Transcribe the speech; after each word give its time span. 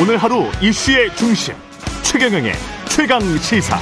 오늘 0.00 0.16
하루 0.16 0.44
이슈의 0.62 1.14
중심 1.16 1.54
최경영의 2.02 2.52
최강 2.88 3.20
시사. 3.20 3.78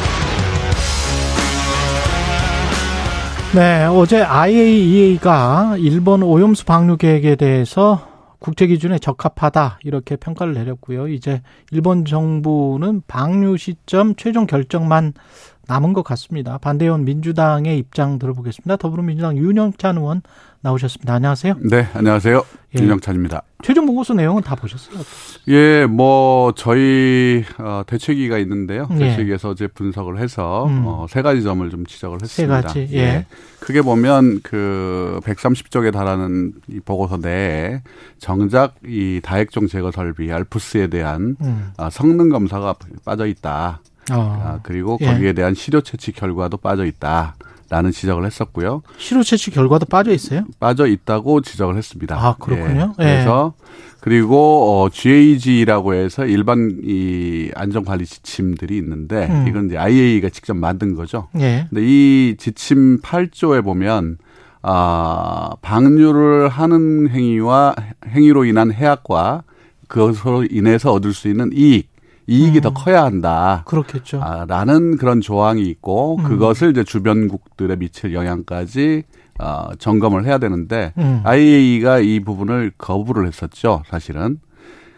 네, 3.54 3.84
어제 3.84 4.20
IAEA가 4.20 5.76
일본 5.78 6.24
오염수 6.24 6.64
방류 6.64 6.96
계획에 6.96 7.36
대해서 7.36 8.08
국제 8.40 8.66
기준에 8.66 8.98
적합하다 8.98 9.78
이렇게 9.84 10.16
평가를 10.16 10.52
내렸고요. 10.54 11.06
이제 11.06 11.42
일본 11.70 12.04
정부는 12.04 13.02
방류 13.06 13.56
시점 13.56 14.16
최종 14.16 14.46
결정만 14.46 15.12
남은 15.70 15.92
것 15.92 16.02
같습니다. 16.02 16.58
반대원 16.58 17.04
민주당의 17.04 17.78
입장 17.78 18.18
들어보겠습니다. 18.18 18.76
더불어민주당 18.76 19.38
윤영찬 19.38 19.98
의원 19.98 20.20
나오셨습니다. 20.62 21.14
안녕하세요. 21.14 21.54
네, 21.70 21.86
안녕하세요. 21.94 22.42
예. 22.76 22.82
윤영찬입니다. 22.82 23.42
최종 23.62 23.86
보고서 23.86 24.12
내용은 24.14 24.42
다 24.42 24.56
보셨어요? 24.56 24.98
예, 25.46 25.86
뭐 25.86 26.52
저희 26.56 27.44
어, 27.58 27.82
대책위가 27.86 28.38
있는데요. 28.38 28.88
예. 28.94 28.98
대책위에서 28.98 29.50
어제 29.50 29.68
분석을 29.68 30.18
해서 30.18 30.66
음. 30.66 30.82
어, 30.86 31.06
세 31.08 31.22
가지 31.22 31.44
점을 31.44 31.68
좀 31.70 31.86
지적을 31.86 32.18
했습니다. 32.20 32.62
세 32.62 32.66
가지. 32.66 32.88
예. 32.92 32.98
예. 32.98 33.26
크게 33.60 33.82
보면 33.82 34.40
그 34.42 35.20
130쪽에 35.22 35.92
달하는 35.92 36.52
이 36.68 36.80
보고서 36.80 37.16
내에 37.16 37.80
정작 38.18 38.74
이 38.84 39.20
다액종 39.22 39.68
제거 39.68 39.92
설비 39.92 40.32
알프스에 40.32 40.88
대한 40.88 41.36
음. 41.42 41.70
아, 41.76 41.90
성능 41.90 42.28
검사가 42.28 42.74
빠져 43.04 43.26
있다. 43.26 43.80
어. 44.10 44.42
아, 44.44 44.60
그리고 44.62 44.98
예. 45.00 45.06
거기에 45.06 45.32
대한 45.32 45.54
시료 45.54 45.80
채취 45.80 46.12
결과도 46.12 46.56
빠져 46.56 46.84
있다. 46.84 47.36
라는 47.70 47.92
지적을 47.92 48.26
했었고요. 48.26 48.82
시료 48.98 49.22
채취 49.22 49.52
결과도 49.52 49.86
빠져 49.86 50.10
있어요? 50.10 50.42
빠져 50.58 50.88
있다고 50.88 51.40
지적을 51.40 51.76
했습니다. 51.76 52.16
아, 52.16 52.34
그렇군요. 52.36 52.94
예. 52.98 53.04
그래서 53.04 53.54
그리고 54.00 54.82
어 54.82 54.88
GAG라고 54.88 55.94
해서 55.94 56.26
일반 56.26 56.80
이 56.82 57.50
안전 57.54 57.84
관리 57.84 58.06
지침들이 58.06 58.76
있는데 58.78 59.28
음. 59.30 59.46
이건 59.46 59.66
이제 59.66 59.78
IAEA가 59.78 60.30
직접 60.30 60.56
만든 60.56 60.96
거죠. 60.96 61.28
예. 61.38 61.66
근데 61.68 61.82
이 61.84 62.34
지침 62.38 63.00
8조에 63.02 63.62
보면 63.62 64.18
아, 64.62 65.50
방류를 65.62 66.48
하는 66.48 67.08
행위와 67.08 67.74
행위로 68.08 68.44
인한 68.46 68.72
해악과 68.72 69.44
그것으로 69.88 70.44
인해서 70.50 70.92
얻을 70.92 71.14
수 71.14 71.28
있는 71.28 71.50
이익 71.52 71.88
이익이 72.30 72.58
음. 72.58 72.62
더 72.62 72.72
커야 72.72 73.02
한다. 73.02 73.62
그렇겠죠. 73.66 74.20
아, 74.22 74.44
라는 74.46 74.96
그런 74.96 75.20
조항이 75.20 75.62
있고 75.62 76.16
음. 76.18 76.24
그것을 76.24 76.70
이제 76.70 76.84
주변국들에 76.84 77.74
미칠 77.76 78.14
영향까지 78.14 79.02
어, 79.40 79.70
점검을 79.78 80.24
해야 80.24 80.38
되는데 80.38 80.92
음. 80.96 81.22
IAEA가 81.24 81.98
이 81.98 82.20
부분을 82.20 82.72
거부를 82.78 83.26
했었죠, 83.26 83.82
사실은. 83.86 84.38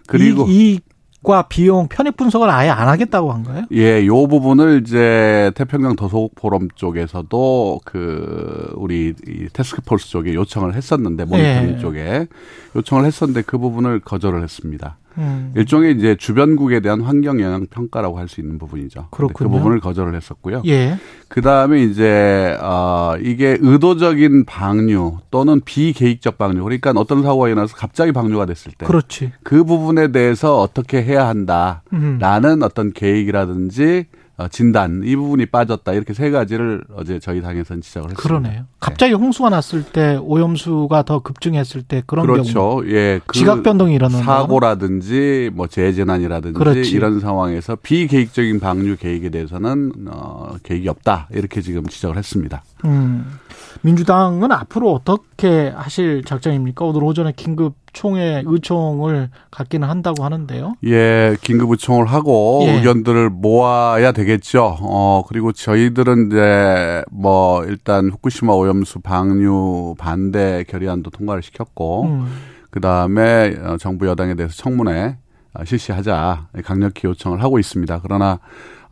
그리고 0.07 0.45
이, 0.49 0.81
과 1.23 1.43
비용 1.43 1.87
편입 1.87 2.17
분석을 2.17 2.51
아예 2.51 2.69
안 2.69 2.89
하겠다고 2.89 3.33
한 3.33 3.45
거예요? 3.45 3.67
예, 3.71 4.05
요 4.07 4.27
부분을 4.27 4.83
이제 4.85 5.53
태평양 5.55 5.95
도서국 5.95 6.35
포럼 6.35 6.67
쪽에서도 6.75 7.81
그 7.85 8.73
우리 8.75 9.15
이 9.29 9.47
테스크포스 9.53 10.09
쪽에 10.09 10.35
요청을 10.35 10.75
했었는데 10.75 11.25
모니터링 11.27 11.75
예. 11.75 11.79
쪽에 11.79 12.27
요청을 12.75 13.05
했었는데 13.05 13.43
그 13.43 13.57
부분을 13.57 14.01
거절을 14.01 14.43
했습니다. 14.43 14.97
음. 15.19 15.53
일종의 15.57 15.97
이제 15.97 16.17
주변국에 16.17 16.81
대한 16.81 17.01
환경 17.03 17.41
영향 17.41 17.67
평가라고 17.67 18.19
할 18.19 18.29
수 18.33 18.41
있는 18.41 18.59
부분이죠. 18.59 19.09
그 19.11 19.17
그렇군요. 19.19 19.51
그 19.51 19.57
부분을 19.57 19.81
거절을 19.81 20.15
했었고요. 20.15 20.63
예. 20.67 20.97
그 21.29 21.43
다음에 21.43 21.83
이제 21.83 22.57
어 22.63 23.15
이게 23.21 23.59
의도적인 23.61 24.45
방류 24.45 25.19
또는 25.31 25.61
비계획적 25.65 26.39
방류 26.39 26.63
그러니까 26.65 26.93
어떤 26.97 27.23
사고가 27.23 27.49
일어나서 27.49 27.77
갑자기 27.77 28.13
방류가 28.13 28.47
됐을 28.47 28.73
때, 28.73 28.87
그렇지. 28.87 29.33
그 29.43 29.65
부분에 29.65 30.13
대해서 30.13 30.61
어떻게 30.61 31.03
해야 31.03 31.29
한다라는 31.29 31.83
음. 31.93 32.63
어떤 32.63 32.93
계획이라든지 32.93 34.07
어, 34.15 34.22
진단 34.51 35.03
이 35.05 35.15
부분이 35.15 35.47
빠졌다 35.47 35.93
이렇게 35.93 36.15
세 36.15 36.31
가지를 36.31 36.83
어제 36.97 37.19
저희 37.19 37.41
당에서는 37.41 37.83
지적을 37.83 38.11
했습니다. 38.11 38.23
그러네요. 38.23 38.61
네. 38.63 38.67
갑자기 38.81 39.13
홍수가 39.15 39.51
났을 39.51 39.83
때 39.85 40.17
오염수가 40.21 41.03
더 41.05 41.21
급증했을 41.21 41.83
때 41.83 42.03
그런 42.07 42.27
그렇죠. 42.27 42.53
경우 42.53 42.87
예, 42.89 43.21
그 43.27 43.39
지각 43.39 43.63
변동이 43.63 43.95
일어나는 43.95 44.25
사고라든지 44.25 45.51
뭐 45.55 45.67
재재난이라든지 45.67 46.59
그렇지. 46.59 46.91
이런 46.91 47.21
상황에서 47.21 47.77
비계획적인 47.77 48.59
방류 48.61 48.97
계획에 48.97 49.29
대해서는 49.31 49.93
어, 50.09 50.57
계획이 50.63 50.89
없다 50.89 51.29
이렇게 51.31 51.61
지금 51.61 51.87
지적을 51.87 52.17
했습니다. 52.17 52.63
음. 52.85 53.39
민주당은 53.83 54.53
앞으로 54.53 54.93
어떻게 54.93 55.73
하실 55.75 56.23
작정입니까? 56.25 56.85
오늘 56.85 57.03
오전에 57.03 57.33
긴급 57.35 57.75
총회 57.93 58.43
의총을 58.47 59.29
갖기는 59.51 59.87
한다고 59.89 60.25
하는데요. 60.25 60.75
예, 60.85 61.37
긴급 61.43 61.71
의총을 61.71 62.07
하고 62.07 62.63
예. 62.67 62.77
의견들을 62.77 63.31
모아야 63.31 64.13
되겠죠. 64.13 64.77
어, 64.81 65.25
그리고 65.29 65.53
저희들은 65.53 66.29
이제 66.29 67.05
뭐 67.11 67.65
일단 67.65 68.09
후쿠시마 68.11 68.53
오염수 68.53 69.01
방류 69.01 69.97
반대 69.99 70.65
결의안도 70.69 71.11
통과를 71.11 71.43
시켰고 71.43 72.05
음. 72.05 72.27
그다음에 72.71 73.57
어, 73.65 73.77
정부 73.79 74.07
여당에 74.07 74.35
대해서 74.35 74.55
청문회 74.55 75.17
실시하자 75.65 76.47
강력히 76.65 77.07
요청을 77.09 77.43
하고 77.43 77.59
있습니다. 77.59 78.01
그러나 78.03 78.39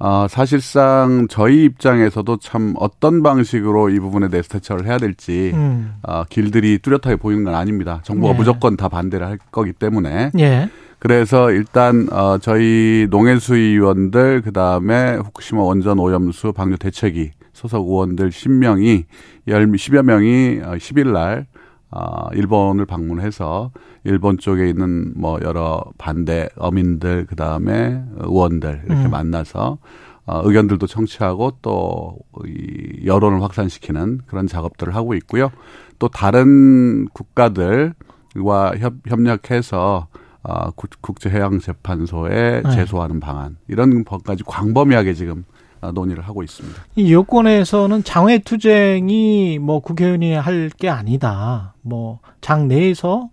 어, 0.02 0.26
사실상 0.28 1.26
저희 1.28 1.64
입장에서도 1.64 2.38
참 2.38 2.74
어떤 2.78 3.22
방식으로 3.22 3.90
이 3.90 4.00
부분에 4.00 4.28
대해서 4.28 4.48
대처를 4.48 4.86
해야 4.86 4.96
될지 4.96 5.52
음. 5.54 5.94
어, 6.02 6.24
길들이 6.24 6.78
뚜렷하게 6.78 7.16
보이는 7.16 7.44
건 7.44 7.54
아닙니다. 7.54 8.00
정부가 8.02 8.32
예. 8.32 8.36
무조건 8.36 8.78
다 8.78 8.88
반대를 8.88 9.26
할 9.26 9.38
거기 9.52 9.74
때문에. 9.74 10.30
예. 10.38 10.70
그래서 10.98 11.50
일단 11.50 12.08
어 12.12 12.36
저희 12.38 13.06
농해수위원들 13.10 14.42
그다음에 14.42 15.16
후쿠시마 15.16 15.62
원전 15.62 15.98
오염수 15.98 16.52
방류 16.52 16.76
대책위 16.76 17.30
소속 17.54 17.88
의원들 17.88 18.28
10명이 18.30 19.04
10여 19.48 20.02
명이 20.02 20.60
10일 20.60 21.08
어, 21.08 21.12
날 21.12 21.46
어, 21.90 22.28
일본을 22.32 22.86
방문해서 22.86 23.72
일본 24.04 24.38
쪽에 24.38 24.68
있는 24.68 25.12
뭐 25.16 25.38
여러 25.42 25.84
반대 25.98 26.48
어민들 26.56 27.26
그 27.26 27.36
다음에 27.36 28.02
의원들 28.18 28.82
이렇게 28.86 29.04
음. 29.06 29.10
만나서 29.10 29.78
어, 30.26 30.42
의견들도 30.44 30.86
청취하고 30.86 31.58
또 31.62 32.18
이 32.46 33.04
여론을 33.04 33.42
확산시키는 33.42 34.20
그런 34.26 34.46
작업들을 34.46 34.94
하고 34.94 35.14
있고요. 35.14 35.50
또 35.98 36.08
다른 36.08 37.06
국가들과 37.08 38.76
협, 38.78 38.94
협력해서 39.06 40.06
어, 40.42 40.70
국제해양재판소에 40.70 42.62
네. 42.62 42.70
제소하는 42.70 43.20
방안 43.20 43.56
이런 43.68 44.04
것까지 44.04 44.42
광범위하게 44.44 45.12
지금 45.12 45.44
어, 45.44 45.59
논의를 45.94 46.22
하고 46.22 46.42
있습니다. 46.42 46.82
이 46.96 47.12
여권에서는 47.12 48.04
장외 48.04 48.38
투쟁이 48.38 49.58
뭐 49.58 49.80
국회의원이 49.80 50.34
할 50.34 50.70
게 50.78 50.88
아니다. 50.88 51.74
뭐 51.82 52.20
장 52.40 52.68
내에서 52.68 53.28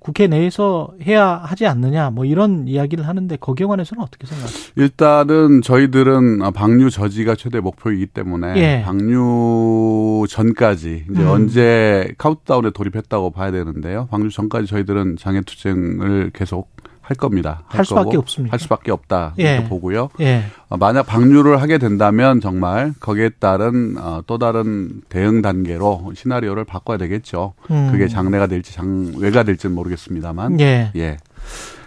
국회 0.00 0.26
내에서 0.26 0.92
해야 1.06 1.36
하지 1.36 1.66
않느냐 1.66 2.08
뭐 2.10 2.24
이런 2.24 2.66
이야기를 2.66 3.06
하는데 3.06 3.36
거기에 3.36 3.66
관해서는 3.66 4.02
어떻게 4.02 4.26
생각하세요? 4.26 4.72
일단은 4.76 5.60
저희들은 5.62 6.38
방류 6.54 6.88
저지가 6.90 7.34
최대 7.34 7.60
목표이기 7.60 8.06
때문에 8.06 8.54
예. 8.56 8.82
방류 8.82 10.24
전까지 10.28 11.04
이제 11.10 11.22
음. 11.22 11.28
언제 11.28 12.12
카운트다운에 12.16 12.70
돌입했다고 12.70 13.30
봐야 13.30 13.50
되는데요. 13.50 14.08
방류 14.10 14.30
전까지 14.30 14.66
저희들은 14.68 15.16
장애 15.18 15.42
투쟁을 15.42 16.30
계속 16.32 16.70
할 17.10 17.16
겁니다. 17.16 17.64
할, 17.66 17.78
할 17.78 17.84
수밖에 17.84 18.16
없습니다. 18.16 18.52
할 18.52 18.60
수밖에 18.60 18.92
없다 18.92 19.34
예. 19.40 19.54
이렇게 19.54 19.68
보고요. 19.68 20.10
예. 20.20 20.44
어, 20.68 20.76
만약 20.76 21.02
방류를 21.02 21.60
하게 21.60 21.78
된다면 21.78 22.40
정말 22.40 22.92
거기에 23.00 23.30
따른 23.40 23.96
어, 23.98 24.22
또 24.28 24.38
다른 24.38 25.02
대응 25.08 25.42
단계로 25.42 26.12
시나리오를 26.14 26.64
바꿔야 26.64 26.98
되겠죠. 26.98 27.54
음. 27.72 27.88
그게 27.90 28.06
장래가 28.06 28.46
될지 28.46 28.72
장외가 28.72 29.42
될지는 29.42 29.74
모르겠습니다만. 29.74 30.60
예. 30.60 30.92
예. 30.94 31.16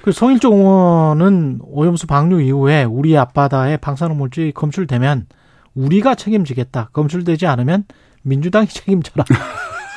그 0.02 0.12
성일종 0.12 0.58
의원은 0.58 1.60
오염수 1.64 2.06
방류 2.06 2.42
이후에 2.42 2.84
우리 2.84 3.18
앞바다에 3.18 3.78
방사능 3.78 4.18
물질이 4.18 4.52
검출되면 4.52 5.28
우리가 5.74 6.16
책임지겠다. 6.16 6.90
검출되지 6.92 7.48
않으면 7.48 7.86
민주당이 8.24 8.68
책임져라. 8.76 9.24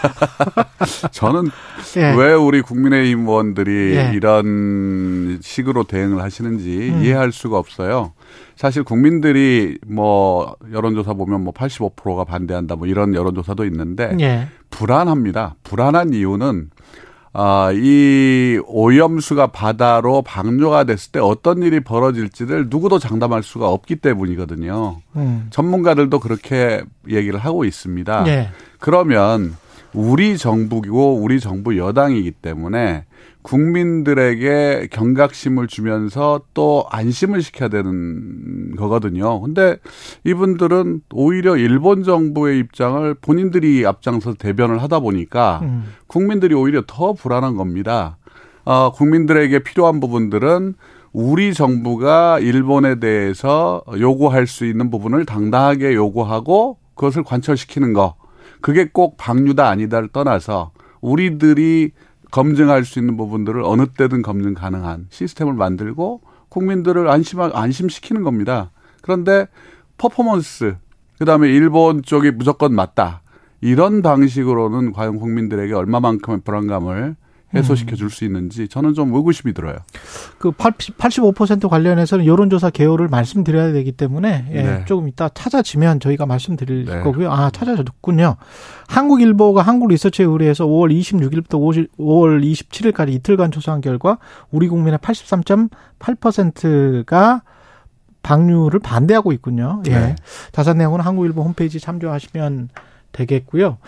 저는 1.13 1.51
예. 1.97 2.15
왜 2.17 2.33
우리 2.33 2.63
국민의힘 2.63 3.27
의원들이 3.27 3.97
예. 3.97 4.13
이런 4.15 5.39
식으로 5.43 5.85
대응을 5.85 6.23
하시는지 6.23 6.91
음. 6.91 7.03
이해할 7.03 7.33
수가 7.33 7.59
없어요. 7.59 8.13
사실 8.55 8.83
국민들이 8.85 9.79
뭐 9.87 10.57
여론조사 10.73 11.15
보면 11.15 11.45
뭐 11.45 11.53
85%가 11.53 12.25
반대한다 12.25 12.77
뭐 12.77 12.87
이런 12.87 13.15
여론조사도 13.15 13.65
있는데 13.67 14.17
예. 14.21 14.49
불안합니다. 14.71 15.57
불안한 15.63 16.15
이유는 16.15 16.71
아, 17.39 17.71
이 17.75 18.59
오염수가 18.67 19.49
바다로 19.49 20.23
방류가 20.23 20.85
됐을 20.85 21.13
때 21.13 21.21
어떤 21.21 21.63
일이 21.63 21.81
벌어질지를 21.81 22.69
누구도 22.71 22.99
장담할 22.99 23.43
수가 23.43 23.69
없기 23.69 23.97
때문이거든요. 23.97 25.03
음. 25.17 25.47
전문가들도 25.51 26.19
그렇게 26.19 26.83
얘기를 27.11 27.39
하고 27.39 27.67
있습니다. 27.67 28.27
예. 28.29 28.49
그러면 28.79 29.55
우리 29.97 30.37
정부이고 30.37 31.15
우리 31.15 31.41
정부 31.41 31.79
여당이기 31.79 32.31
때문에 32.31 33.07
국민들에게 33.41 34.89
경각심을 34.91 35.69
주면서 35.69 36.43
또 36.53 36.85
안심을 36.91 37.41
시켜야 37.41 37.69
되는 37.71 38.77
거거든요. 38.77 39.41
근데 39.41 39.79
이분들은 40.25 41.01
오히려 41.13 41.57
일본 41.57 42.03
정부의 42.03 42.59
입장을 42.59 43.15
본인들이 43.15 43.87
앞장서 43.87 44.35
대변을 44.35 44.83
하다 44.83 45.01
보니까 45.01 45.61
음. 45.63 45.85
국민들이 46.07 46.55
오히려 46.55 46.83
더 46.87 47.15
불안한 47.15 47.57
겁니다. 47.57 48.19
어, 48.65 48.93
국민들에게 48.93 49.61
필요한 49.61 50.01
부분들은 50.01 50.75
우리 51.13 51.55
정부가 51.55 52.39
일본에 52.41 53.01
대해서 53.01 53.83
요구할 53.99 54.47
수 54.47 54.67
있는 54.67 54.91
부분을 54.91 55.25
당당하게 55.25 55.95
요구하고 55.95 56.77
그것을 56.95 57.23
관철시키는 57.23 57.95
거. 57.95 58.17
그게 58.67 58.89
꼭 58.93 59.17
방류다 59.17 59.69
아니다를 59.69 60.09
떠나서 60.09 60.73
우리들이 61.01 61.93
검증할 62.33 62.85
수 62.85 62.99
있는 62.99 63.17
부분들을 63.17 63.63
어느 63.63 63.87
때든 63.87 64.23
검증 64.23 64.55
가능한 64.55 65.07
시스템을 65.09 65.53
만들고 65.53 66.21
국민들을 66.49 67.09
안심 67.09 67.43
안심시키는 67.43 68.25
겁니다. 68.25 68.73
그런데 69.03 69.47
퍼포먼스 69.99 70.75
그다음에 71.21 71.49
일본 71.49 72.03
쪽이 72.03 72.33
무조건 72.33 72.75
맞다. 72.75 73.23
이런 73.61 74.03
방식으로는 74.03 74.93
과연 74.93 75.21
국민들에게 75.21 75.73
얼마만큼의 75.73 76.41
불안감을 76.41 77.15
해소시켜 77.55 77.95
줄 77.97 78.11
수 78.11 78.25
있는지 78.25 78.67
저는 78.69 78.95
좀 78.95 79.15
의구심이 79.15 79.55
들어요. 79.55 79.77
그 80.39 80.51
80, 80.51 80.99
85% 80.99 81.69
관련해서는 81.69 82.27
여론조사 82.27 82.71
개요를 82.71 83.09
말씀드려야 83.09 83.73
되기 83.73 83.93
때문에 83.93 84.47
예, 84.53 84.63
네. 84.63 84.85
조금 84.87 85.09
이따 85.09 85.29
찾아지면 85.29 86.01
저희가 86.01 86.27
말씀드릴 86.27 86.87
네. 86.87 87.01
거고요. 87.01 87.31
아, 87.31 87.51
찾아졌군요. 87.51 88.37
한국일보가 88.89 89.63
한국리서치에 89.63 90.27
의뢰해서 90.27 90.67
5월 90.67 90.93
26일부터 90.99 91.89
5월 91.99 92.43
27일까지 92.43 93.11
이틀간 93.13 93.51
조사한 93.53 93.81
결과 93.81 94.19
우리 94.51 94.69
국민의 94.69 94.99
83.8%가 94.99 97.43
방류를 98.23 98.81
반대하고 98.81 99.33
있군요. 99.33 99.83
예. 99.87 99.91
네. 99.91 100.17
자세한 100.53 100.79
내용은 100.79 101.01
한국일보 101.01 101.43
홈페이지 101.43 101.79
참조하시면 101.79 102.71
되겠고요. 103.17 103.79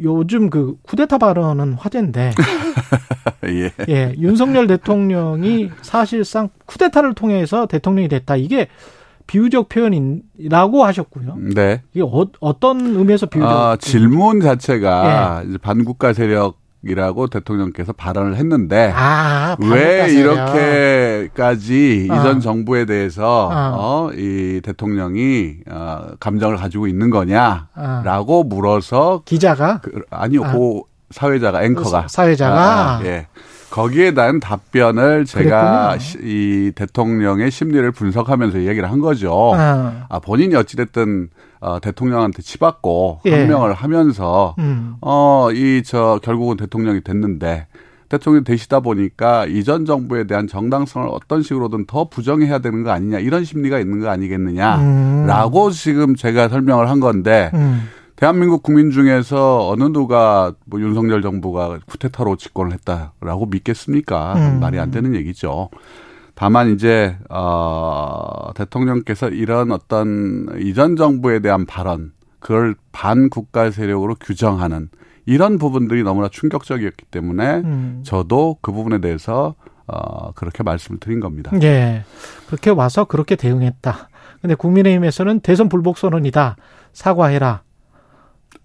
요즘 0.00 0.50
그 0.50 0.76
쿠데타 0.82 1.18
발언은 1.18 1.74
화제인데, 1.74 2.32
예. 3.48 3.72
예, 3.88 4.14
윤석열 4.18 4.66
대통령이 4.66 5.70
사실상 5.82 6.48
쿠데타를 6.66 7.14
통해서 7.14 7.66
대통령이 7.66 8.08
됐다. 8.08 8.36
이게 8.36 8.68
비유적 9.26 9.68
표현이라고 9.68 10.84
하셨고요. 10.84 11.36
네. 11.54 11.82
이게 11.92 12.02
어, 12.04 12.60
떤 12.60 12.80
의미에서 12.96 13.26
비유적? 13.26 13.50
아, 13.50 13.76
질문 13.76 14.40
자체가 14.40 15.42
예. 15.44 15.58
반국가 15.58 16.12
세력 16.12 16.58
이라고 16.88 17.26
대통령께서 17.26 17.92
발언을 17.92 18.36
했는데 18.36 18.92
아, 18.94 19.56
왜 19.60 20.08
이렇게까지 20.12 22.08
어. 22.10 22.14
이전 22.14 22.40
정부에 22.40 22.84
대해서 22.84 23.46
어. 23.46 23.50
어, 23.52 24.10
이 24.12 24.60
대통령이 24.62 25.56
어, 25.70 26.08
감정을 26.20 26.56
가지고 26.56 26.86
있는 26.86 27.10
거냐라고 27.10 28.40
어. 28.40 28.44
물어서 28.44 29.22
기자가 29.24 29.80
그, 29.82 30.02
아니요 30.10 30.44
아. 30.44 30.52
고 30.52 30.86
사회자가 31.10 31.62
앵커가 31.62 32.08
사회자가 32.08 32.56
아, 32.58 32.98
아, 32.98 33.04
예 33.04 33.26
거기에 33.70 34.14
대한 34.14 34.40
답변을 34.40 35.24
제가 35.26 35.98
시, 35.98 36.18
이 36.22 36.72
대통령의 36.74 37.50
심리를 37.50 37.90
분석하면서 37.92 38.64
얘기를 38.64 38.90
한 38.90 39.00
거죠. 39.00 39.52
아, 39.54 40.06
아 40.08 40.18
본인이 40.18 40.54
어찌됐든 40.54 41.28
어, 41.66 41.80
대통령한테 41.80 42.42
치받고 42.42 43.22
예. 43.24 43.30
항명을 43.34 43.74
하면서 43.74 44.54
음. 44.60 44.94
어이 45.00 45.82
저 45.84 46.20
결국은 46.22 46.56
대통령이 46.56 47.00
됐는데 47.02 47.66
대통령이 48.08 48.44
되시다 48.44 48.78
보니까 48.78 49.46
이전 49.46 49.84
정부에 49.84 50.28
대한 50.28 50.46
정당성을 50.46 51.08
어떤 51.10 51.42
식으로든 51.42 51.86
더 51.86 52.08
부정해야 52.08 52.60
되는 52.60 52.84
거 52.84 52.92
아니냐 52.92 53.18
이런 53.18 53.44
심리가 53.44 53.80
있는 53.80 53.98
거 53.98 54.08
아니겠느냐라고 54.10 55.66
음. 55.66 55.70
지금 55.72 56.14
제가 56.14 56.48
설명을 56.48 56.88
한 56.88 57.00
건데 57.00 57.50
음. 57.54 57.88
대한민국 58.14 58.62
국민 58.62 58.92
중에서 58.92 59.68
어느 59.68 59.82
누가 59.84 60.52
뭐 60.66 60.80
윤석열 60.80 61.20
정부가 61.20 61.80
쿠데타로 61.86 62.36
집권을 62.36 62.74
했다라고 62.74 63.46
믿겠습니까? 63.46 64.34
음. 64.34 64.60
말이 64.60 64.78
안 64.78 64.92
되는 64.92 65.16
얘기죠. 65.16 65.70
다만 66.36 66.70
이제 66.70 67.16
어 67.30 68.50
대통령께서 68.54 69.30
이런 69.30 69.72
어떤 69.72 70.46
이전 70.60 70.94
정부에 70.94 71.40
대한 71.40 71.64
발언 71.64 72.12
그걸 72.40 72.76
반국가 72.92 73.70
세력으로 73.70 74.16
규정하는 74.16 74.90
이런 75.24 75.58
부분들이 75.58 76.02
너무나 76.02 76.28
충격적이었기 76.28 77.06
때문에 77.06 77.62
음. 77.64 78.02
저도 78.04 78.58
그 78.60 78.70
부분에 78.70 79.00
대해서 79.00 79.54
어 79.86 80.32
그렇게 80.32 80.62
말씀을 80.62 81.00
드린 81.00 81.20
겁니다. 81.20 81.50
예. 81.62 82.04
그렇게 82.46 82.68
와서 82.68 83.06
그렇게 83.06 83.34
대응했다. 83.34 84.10
근데 84.42 84.54
국민의힘에서는 84.54 85.40
대선 85.40 85.70
불복 85.70 85.96
선언이다. 85.96 86.56
사과해라. 86.92 87.62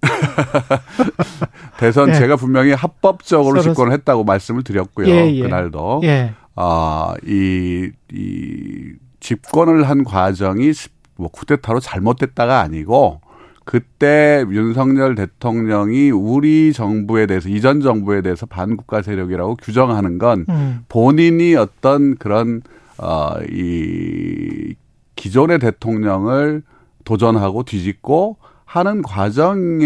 대선 1.80 2.10
예. 2.10 2.16
제가 2.16 2.36
분명히 2.36 2.74
합법적으로 2.74 3.62
집권을 3.62 3.94
했다고 3.94 4.26
말씀을 4.26 4.64
드렸고요. 4.64 5.08
예, 5.08 5.34
예. 5.34 5.42
그날도. 5.42 6.02
예. 6.04 6.34
아, 6.64 7.16
이, 7.26 7.90
이 8.14 8.94
집권을 9.20 9.90
한 9.90 10.04
과정이 10.04 10.74
뭐 11.16 11.28
쿠데타로 11.30 11.80
잘못됐다가 11.80 12.60
아니고 12.60 13.20
그때 13.66 14.46
윤석열 14.48 15.16
대통령이 15.16 16.12
우리 16.12 16.72
정부에 16.72 17.26
대해서 17.26 17.50
이전 17.50 17.82
정부에 17.82 18.22
대해서 18.22 18.46
반국가 18.46 19.02
세력이라고 19.02 19.56
규정하는 19.56 20.20
건 20.20 20.46
음. 20.50 20.86
본인이 20.88 21.56
어떤 21.56 22.16
그런 22.16 22.62
어이 22.98 24.76
기존의 25.16 25.58
대통령을 25.58 26.62
도전하고 27.06 27.64
뒤집고 27.64 28.38
하는 28.72 29.02
과정에 29.02 29.86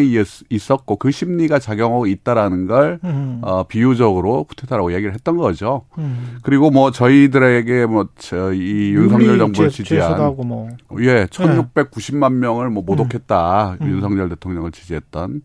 있었고 0.52 0.98
그 0.98 1.10
심리가 1.10 1.58
작용하고 1.58 2.06
있다라는 2.06 2.68
걸 2.68 3.00
음. 3.04 3.40
어, 3.42 3.64
비유적으로 3.64 4.44
쿠데타라고 4.44 4.94
얘기를 4.94 5.12
했던 5.12 5.38
거죠. 5.38 5.86
음. 5.98 6.38
그리고 6.44 6.70
뭐 6.70 6.92
저희들에게 6.92 7.88
뭐이 7.88 8.92
윤석열 8.94 9.40
정부를 9.40 9.72
지지한 9.72 10.36
뭐. 10.46 10.70
예, 11.00 11.26
1,690만 11.26 12.34
네. 12.34 12.40
명을 12.42 12.70
뭐 12.70 12.84
모독했다. 12.84 13.78
음. 13.82 13.88
윤석열 13.88 14.30
대통령을 14.30 14.72
지지했던. 14.72 15.42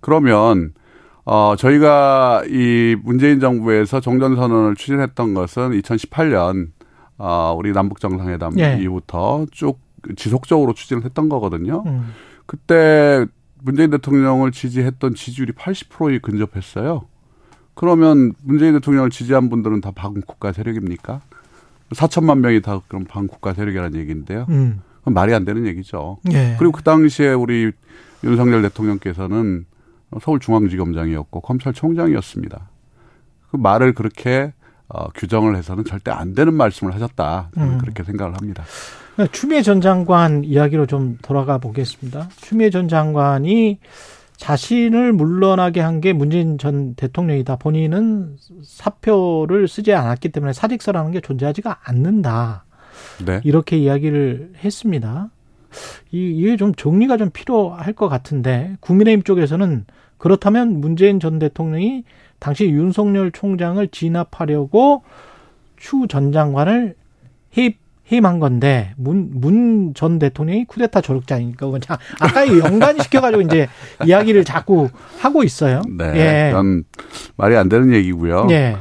그러면 0.00 0.72
어 1.26 1.56
저희가 1.58 2.44
이 2.48 2.96
문재인 3.04 3.38
정부에서 3.38 4.00
종전 4.00 4.34
선언을 4.34 4.76
추진했던 4.76 5.34
것은 5.34 5.72
2018년 5.72 6.68
어 7.18 7.54
우리 7.54 7.72
남북 7.72 8.00
정상회담 8.00 8.58
예. 8.60 8.78
이후부터 8.80 9.44
쭉 9.50 9.78
지속적으로 10.16 10.72
추진을 10.72 11.04
했던 11.04 11.28
거거든요. 11.28 11.82
음. 11.84 12.14
그때 12.48 13.26
문재인 13.62 13.90
대통령을 13.90 14.52
지지했던 14.52 15.14
지지율이 15.14 15.52
80%에 15.52 16.18
근접했어요. 16.20 17.02
그러면 17.74 18.32
문재인 18.42 18.72
대통령을 18.72 19.10
지지한 19.10 19.50
분들은 19.50 19.82
다 19.82 19.90
반국가 19.90 20.52
세력입니까? 20.52 21.20
4천만 21.90 22.38
명이 22.38 22.62
다 22.62 22.80
그럼 22.88 23.04
반국가 23.04 23.52
세력이라는 23.52 24.00
얘기인데요. 24.00 24.46
음. 24.48 24.80
그건 25.00 25.12
말이 25.12 25.34
안 25.34 25.44
되는 25.44 25.66
얘기죠. 25.66 26.18
예. 26.32 26.56
그리고 26.58 26.72
그 26.72 26.82
당시에 26.82 27.34
우리 27.34 27.70
윤석열 28.24 28.62
대통령께서는 28.62 29.66
서울중앙지검장이었고 30.18 31.42
검찰총장이었습니다. 31.42 32.70
그 33.50 33.56
말을 33.58 33.92
그렇게 33.92 34.54
어, 34.88 35.08
규정을 35.14 35.56
해서는 35.56 35.84
절대 35.84 36.10
안 36.10 36.34
되는 36.34 36.54
말씀을 36.54 36.94
하셨다. 36.94 37.50
음. 37.58 37.78
그렇게 37.78 38.02
생각을 38.04 38.34
합니다. 38.34 38.64
추미애 39.32 39.62
전 39.62 39.80
장관 39.80 40.44
이야기로 40.44 40.86
좀 40.86 41.18
돌아가 41.22 41.58
보겠습니다. 41.58 42.28
추미애 42.36 42.70
전 42.70 42.88
장관이 42.88 43.78
자신을 44.36 45.12
물러나게 45.12 45.80
한 45.80 46.00
게 46.00 46.12
문재인 46.12 46.58
전 46.58 46.94
대통령이다. 46.94 47.56
본인은 47.56 48.36
사표를 48.62 49.66
쓰지 49.66 49.92
않았기 49.92 50.28
때문에 50.28 50.52
사직서라는 50.52 51.10
게 51.10 51.20
존재하지가 51.20 51.80
않는다. 51.82 52.64
네. 53.26 53.40
이렇게 53.44 53.76
이야기를 53.76 54.52
했습니다. 54.64 55.30
이, 56.12 56.30
이게 56.30 56.56
좀 56.56 56.72
정리가 56.74 57.16
좀 57.16 57.30
필요할 57.30 57.92
것 57.94 58.08
같은데 58.08 58.76
국민의힘 58.80 59.24
쪽에서는 59.24 59.84
그렇다면 60.18 60.80
문재인 60.80 61.18
전 61.18 61.40
대통령이 61.40 62.04
당시 62.38 62.66
윤석열 62.70 63.30
총장을 63.32 63.86
진압하려고 63.88 65.02
추 65.76 66.06
전 66.08 66.32
장관을 66.32 66.94
해입 67.56 67.78
해임한 68.10 68.40
건데 68.40 68.94
문문전 68.96 70.18
대통령이 70.18 70.64
쿠데타 70.64 71.02
조력자니까 71.02 71.66
그냥 71.66 71.80
아까 72.20 72.48
연관이 72.58 73.00
시켜가지고 73.02 73.42
이제 73.42 73.68
이야기를 74.06 74.44
자꾸 74.44 74.88
하고 75.18 75.44
있어요. 75.44 75.82
네, 75.98 76.04
예. 76.16 76.52
말이 77.36 77.54
안 77.54 77.68
되는 77.68 77.92
얘기고요. 77.92 78.46
예. 78.50 78.76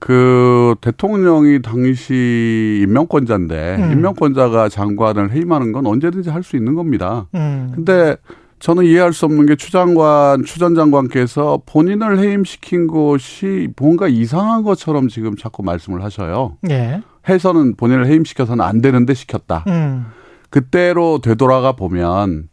그 0.00 0.74
대통령이 0.80 1.62
당시 1.62 2.80
임명권자인데 2.82 3.76
음. 3.78 3.92
임명권자가 3.92 4.68
장관을 4.68 5.30
해임하는 5.30 5.70
건 5.70 5.86
언제든지 5.86 6.30
할 6.30 6.42
수 6.42 6.56
있는 6.56 6.74
겁니다. 6.74 7.28
음. 7.36 7.70
근데 7.72 8.16
저는 8.62 8.84
이해할 8.84 9.12
수 9.12 9.24
없는 9.24 9.46
게 9.46 9.56
추 9.56 9.72
장관, 9.72 10.44
추전 10.44 10.76
장관께서 10.76 11.62
본인을 11.66 12.20
해임시킨 12.20 12.86
것이 12.86 13.68
뭔가 13.76 14.06
이상한 14.06 14.62
것처럼 14.62 15.08
지금 15.08 15.34
자꾸 15.36 15.64
말씀을 15.64 16.04
하셔요. 16.04 16.58
예. 16.70 17.02
해서는 17.28 17.74
본인을 17.74 18.06
해임시켜서는 18.06 18.64
안 18.64 18.80
되는데 18.80 19.14
시켰다. 19.14 19.64
음. 19.66 20.06
그때로 20.48 21.18
되돌아가 21.20 21.72
보면 21.72 22.48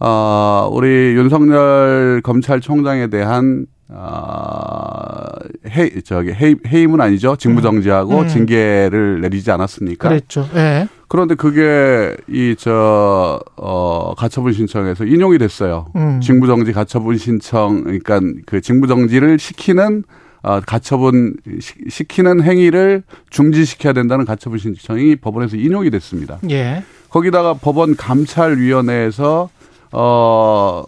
어, 0.00 0.68
우리 0.72 0.88
윤석열 0.88 2.22
검찰총장에 2.24 3.06
대한 3.06 3.66
어, 3.94 5.22
해 5.68 6.00
저기 6.00 6.32
해임, 6.32 6.58
해임은 6.66 7.00
아니죠. 7.00 7.36
직무정지하고 7.36 8.20
음. 8.20 8.28
징계를 8.28 9.20
내리지 9.20 9.50
않았습니까? 9.50 10.08
그랬죠. 10.08 10.48
예. 10.54 10.88
그런데 11.08 11.34
그게 11.34 12.16
이 12.28 12.54
저 12.58 13.40
어, 13.56 14.14
가처분 14.16 14.52
신청에서 14.52 15.04
인용이 15.04 15.38
됐어요. 15.38 15.86
음. 15.96 16.20
직무정지 16.20 16.72
가처분 16.72 17.18
신청 17.18 17.84
그러니까 17.84 18.20
그 18.46 18.60
직무정지를 18.60 19.38
시키는 19.38 20.04
어, 20.42 20.60
가처분 20.60 21.34
시, 21.60 21.74
시키는 21.88 22.42
행위를 22.42 23.02
중지시켜야 23.30 23.92
된다는 23.92 24.24
가처분 24.24 24.58
신청이 24.58 25.16
법원에서 25.16 25.56
인용이 25.56 25.90
됐습니다. 25.90 26.38
예. 26.50 26.82
거기다가 27.10 27.54
법원 27.54 27.94
감찰위원회에서 27.96 29.50
어 29.92 30.84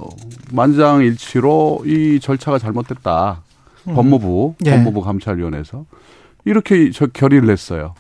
만장일치로 0.52 1.82
이 1.84 2.20
절차가 2.20 2.58
잘못됐다. 2.58 3.42
법무부 3.84 4.54
예. 4.64 4.70
법무부 4.70 5.02
감찰위원회에서 5.02 5.84
이렇게 6.46 6.90
저 6.90 7.06
결의를 7.06 7.46
냈어요. 7.48 7.94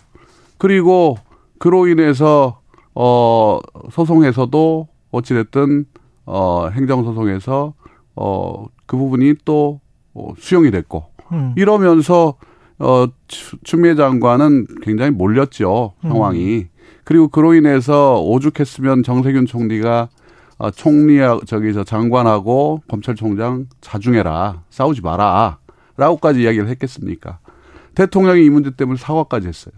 그리고 0.58 1.16
그로 1.58 1.86
인해서 1.88 2.60
어 2.94 3.58
소송에서도 3.92 4.88
어찌 5.10 5.34
됐든 5.34 5.84
어 6.26 6.68
행정 6.72 7.04
소송에서 7.04 7.74
어그 8.14 8.96
부분이 8.96 9.34
또 9.44 9.80
어, 10.14 10.32
수용이 10.38 10.70
됐고 10.70 11.04
음. 11.32 11.52
이러면서 11.56 12.34
어 12.78 13.06
추- 13.28 13.56
추미애 13.62 13.94
장관은 13.94 14.66
굉장히 14.82 15.10
몰렸죠 15.10 15.92
상황이 16.02 16.66
그리고 17.04 17.28
그로 17.28 17.54
인해서 17.54 18.20
오죽했으면 18.22 19.02
정세균 19.02 19.46
총리가 19.46 20.08
어, 20.58 20.70
총리 20.70 21.18
저기 21.46 21.72
저 21.72 21.84
장관하고 21.84 22.82
검찰총장 22.88 23.66
자중해라. 23.80 24.62
싸우지 24.70 25.02
마라 25.02 25.58
라고까지 25.96 26.42
이야기를 26.42 26.68
했겠습니까? 26.68 27.38
대통령이 27.94 28.44
이 28.44 28.50
문제 28.50 28.70
때문에 28.70 28.98
사과까지 28.98 29.46
했어요. 29.48 29.74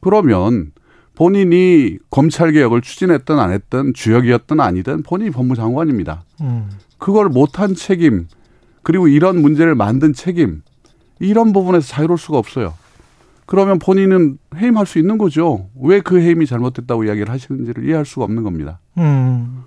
그러면 0.00 0.72
본인이 1.14 1.98
검찰 2.10 2.52
개혁을 2.52 2.82
추진했든 2.82 3.38
안 3.38 3.52
했든 3.52 3.94
주역이었든 3.94 4.60
아니든 4.60 5.02
본인이 5.02 5.30
법무장관입니다. 5.30 6.24
음. 6.40 6.70
그걸 6.98 7.28
못한 7.28 7.74
책임 7.74 8.26
그리고 8.82 9.08
이런 9.08 9.40
문제를 9.40 9.74
만든 9.74 10.12
책임 10.12 10.62
이런 11.20 11.52
부분에서 11.52 11.86
자유로울 11.86 12.18
수가 12.18 12.38
없어요. 12.38 12.74
그러면 13.46 13.78
본인은 13.78 14.38
해임할 14.56 14.86
수 14.86 14.98
있는 14.98 15.18
거죠. 15.18 15.68
왜 15.80 16.00
그 16.00 16.20
해임이 16.20 16.46
잘못됐다고 16.46 17.04
이야기를 17.04 17.30
하시는지를 17.30 17.86
이해할 17.88 18.04
수가 18.06 18.24
없는 18.24 18.42
겁니다. 18.42 18.80
음. 18.98 19.62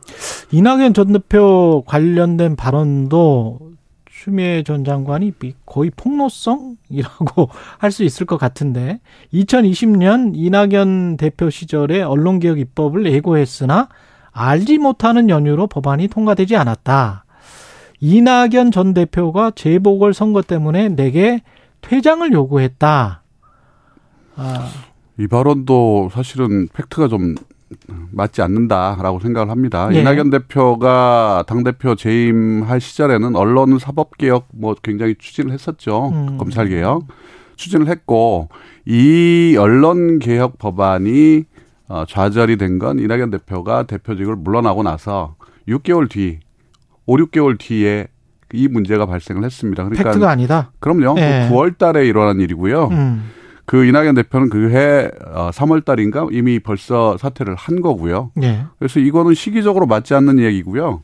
이낙연 0.51 0.93
전 0.93 1.13
대표 1.13 1.83
관련된 1.85 2.55
발언도 2.55 3.59
추미애 4.05 4.63
전 4.63 4.83
장관이 4.83 5.33
미- 5.39 5.53
거의 5.65 5.91
폭로성이라고 5.95 7.49
할 7.77 7.91
수 7.91 8.03
있을 8.03 8.25
것 8.25 8.37
같은데 8.37 8.99
2020년 9.33 10.31
이낙연 10.35 11.17
대표 11.17 11.49
시절에 11.49 12.01
언론개혁 12.01 12.57
입법을 12.59 13.05
예고했으나 13.11 13.89
알지 14.31 14.77
못하는 14.79 15.29
연유로 15.29 15.67
법안이 15.67 16.07
통과되지 16.07 16.55
않았다. 16.55 17.25
이낙연 17.99 18.71
전 18.71 18.93
대표가 18.93 19.51
재보궐 19.51 20.13
선거 20.13 20.41
때문에 20.41 20.89
내게 20.89 21.41
퇴장을 21.81 22.31
요구했다. 22.31 23.21
아, 24.37 24.67
이 25.19 25.27
발언도 25.27 26.09
사실은 26.13 26.67
팩트가 26.73 27.07
좀 27.07 27.35
맞지 28.11 28.41
않는다라고 28.41 29.19
생각을 29.19 29.49
합니다. 29.51 29.89
예. 29.93 29.99
이낙연 29.99 30.29
대표가 30.29 31.43
당 31.47 31.63
대표 31.63 31.95
재임할 31.95 32.79
시절에는 32.79 33.35
언론 33.35 33.77
사법 33.79 34.17
개혁 34.17 34.47
뭐 34.53 34.75
굉장히 34.81 35.15
추진을 35.17 35.51
했었죠. 35.51 36.09
음. 36.13 36.37
검찰 36.37 36.69
개혁. 36.69 37.05
추진을 37.57 37.87
했고, 37.87 38.49
이 38.85 39.57
언론 39.59 40.19
개혁 40.19 40.59
법안이 40.59 41.45
어, 41.89 42.03
좌절이 42.07 42.57
된 42.57 42.77
건 42.77 42.99
이낙연 42.99 43.31
대표가 43.31 43.83
대표직을 43.83 44.35
물러나고 44.35 44.83
나서 44.83 45.35
6개월 45.67 46.07
뒤, 46.09 46.39
5, 47.07 47.17
6개월 47.17 47.57
뒤에 47.57 48.07
이 48.53 48.67
문제가 48.67 49.05
발생을 49.07 49.43
했습니다. 49.43 49.83
그러니까 49.83 50.03
팩트가 50.11 50.29
아니다. 50.29 50.71
그럼요. 50.79 51.15
예. 51.19 51.49
9월 51.51 51.77
달에 51.77 52.05
일어난 52.05 52.39
일이고요. 52.39 52.89
음. 52.91 53.23
그 53.67 53.85
이낙연 53.85 54.15
대표는 54.15 54.49
그해 54.49 55.11
3월 55.51 55.83
달인가 55.83 56.25
이미 56.31 56.57
벌써 56.57 57.17
사퇴를 57.17 57.55
한 57.55 57.81
거고요. 57.81 58.31
예. 58.41 58.63
그래서 58.79 59.01
이거는 59.01 59.33
시기적으로 59.33 59.85
맞지 59.85 60.13
않는 60.15 60.39
얘기고요. 60.39 61.03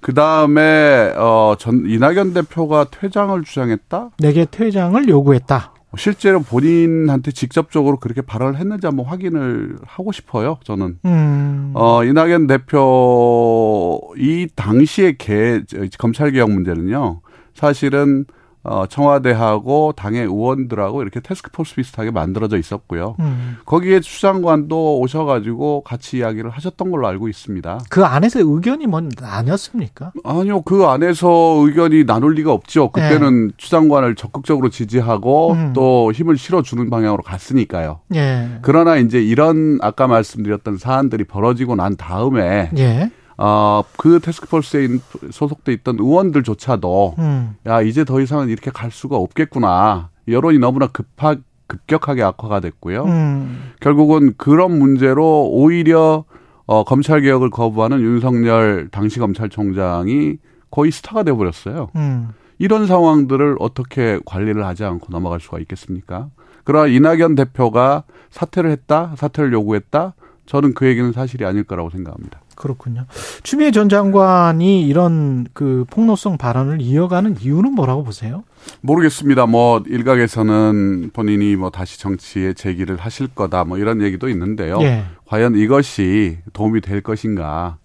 그 0.00 0.14
다음에 0.14 1.12
어전 1.14 1.84
이낙연 1.86 2.32
대표가 2.32 2.86
퇴장을 2.90 3.40
주장했다. 3.44 4.12
내게 4.18 4.46
퇴장을 4.46 5.08
요구했다. 5.10 5.74
실제로 5.98 6.40
본인한테 6.40 7.32
직접적으로 7.32 7.98
그렇게 7.98 8.22
발언을 8.22 8.58
했는지 8.58 8.86
한번 8.86 9.04
확인을 9.04 9.76
하고 9.84 10.10
싶어요. 10.10 10.58
저는 10.64 10.98
음. 11.04 11.72
어 11.74 12.02
이낙연 12.02 12.46
대표 12.46 14.00
이 14.16 14.48
당시의 14.56 15.18
개 15.18 15.60
검찰 15.98 16.30
개혁 16.30 16.50
문제는요. 16.50 17.20
사실은 17.52 18.24
어 18.62 18.84
청와대하고 18.86 19.94
당의 19.96 20.22
의원들하고 20.22 21.02
이렇게 21.02 21.20
테스크포스 21.20 21.76
비슷하게 21.76 22.10
만들어져 22.10 22.58
있었고요. 22.58 23.16
음. 23.20 23.56
거기에 23.64 24.00
추장관도 24.00 25.00
오셔가지고 25.00 25.82
같이 25.82 26.18
이야기를 26.18 26.50
하셨던 26.50 26.90
걸로 26.90 27.06
알고 27.08 27.28
있습니다. 27.28 27.80
그 27.88 28.04
안에서 28.04 28.40
의견이 28.42 28.86
뭐 28.86 29.00
아니었습니까? 29.22 30.12
아니요, 30.24 30.60
그 30.62 30.84
안에서 30.84 31.62
의견이 31.64 32.04
나눌 32.04 32.34
리가 32.34 32.52
없죠. 32.52 32.90
그때는 32.90 33.52
추장관을 33.56 34.14
적극적으로 34.14 34.68
지지하고 34.68 35.52
음. 35.52 35.72
또 35.74 36.12
힘을 36.12 36.36
실어주는 36.36 36.90
방향으로 36.90 37.22
갔으니까요. 37.22 38.00
예. 38.14 38.58
그러나 38.62 38.96
이제 38.96 39.22
이런 39.22 39.78
아까 39.80 40.06
말씀드렸던 40.06 40.76
사안들이 40.76 41.24
벌어지고 41.24 41.76
난 41.76 41.96
다음에 41.96 42.70
예. 42.76 43.10
어, 43.42 43.82
그 43.96 44.20
테스크포스에 44.20 44.84
있- 44.84 45.02
소속돼 45.32 45.72
있던 45.72 45.96
의원들조차도 45.98 47.14
음. 47.18 47.56
야 47.66 47.80
이제 47.80 48.04
더 48.04 48.20
이상은 48.20 48.48
이렇게 48.48 48.70
갈 48.70 48.90
수가 48.90 49.16
없겠구나. 49.16 50.10
여론이 50.28 50.58
너무나 50.58 50.86
급하 50.88 51.36
급격하게 51.66 52.22
악화가 52.22 52.60
됐고요. 52.60 53.04
음. 53.04 53.70
결국은 53.80 54.34
그런 54.36 54.78
문제로 54.78 55.48
오히려 55.48 56.24
어, 56.66 56.84
검찰 56.84 57.20
개혁을 57.22 57.48
거부하는 57.50 58.00
윤석열 58.00 58.88
당시 58.90 59.18
검찰총장이 59.20 60.36
거의 60.70 60.90
스타가 60.92 61.22
돼 61.22 61.32
버렸어요. 61.32 61.88
음. 61.96 62.28
이런 62.58 62.86
상황들을 62.86 63.56
어떻게 63.58 64.20
관리를 64.26 64.66
하지 64.66 64.84
않고 64.84 65.06
넘어갈 65.10 65.40
수가 65.40 65.58
있겠습니까? 65.60 66.28
그러나 66.64 66.86
이낙연 66.88 67.34
대표가 67.36 68.04
사퇴를 68.30 68.70
했다, 68.70 69.14
사퇴를 69.16 69.52
요구했다. 69.54 70.14
저는 70.46 70.74
그 70.74 70.86
얘기는 70.86 71.10
사실이 71.12 71.44
아닐 71.46 71.64
거라고 71.64 71.88
생각합니다. 71.90 72.40
그렇군요. 72.54 73.06
추미애 73.42 73.70
전 73.70 73.88
장관이 73.88 74.86
이런 74.86 75.46
그 75.52 75.84
폭로성 75.90 76.38
발언을 76.38 76.80
이어가는 76.80 77.36
이유는 77.40 77.72
뭐라고 77.72 78.04
보세요? 78.04 78.44
모르겠습니다. 78.82 79.46
뭐 79.46 79.82
일각에서는 79.86 81.10
본인이 81.12 81.56
뭐 81.56 81.70
다시 81.70 81.98
정치에 81.98 82.52
재기를 82.52 82.96
하실 82.96 83.28
거다, 83.28 83.64
뭐 83.64 83.78
이런 83.78 84.02
얘기도 84.02 84.28
있는데요. 84.28 84.78
예. 84.82 85.04
과연 85.26 85.56
이것이 85.56 86.38
도움이 86.52 86.80
될 86.80 87.00
것인가? 87.00 87.78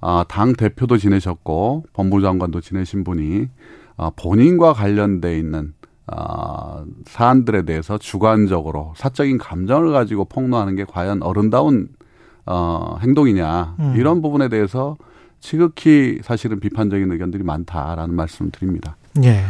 아, 0.00 0.24
당 0.28 0.52
대표도 0.52 0.98
지내셨고 0.98 1.84
법무장관도 1.94 2.60
지내신 2.60 3.04
분이 3.04 3.48
아, 3.96 4.10
본인과 4.16 4.74
관련돼 4.74 5.38
있는 5.38 5.72
아, 6.06 6.84
사안들에 7.06 7.62
대해서 7.62 7.96
주관적으로 7.96 8.92
사적인 8.96 9.38
감정을 9.38 9.92
가지고 9.92 10.26
폭로하는 10.26 10.76
게 10.76 10.84
과연 10.84 11.22
어른다운 11.22 11.88
어, 12.46 12.96
행동이냐 13.00 13.76
음. 13.78 13.94
이런 13.96 14.22
부분에 14.22 14.48
대해서 14.48 14.96
지극히 15.40 16.20
사실은 16.22 16.58
비판적인 16.58 17.12
의견들이 17.12 17.42
많다라는 17.42 18.14
말씀을 18.14 18.50
드립니다. 18.50 18.96
예. 19.22 19.42